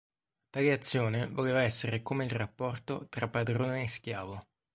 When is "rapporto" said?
2.31-3.05